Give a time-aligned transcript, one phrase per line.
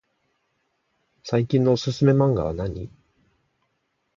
[1.23, 2.89] 最近のおすすめマンガはなに？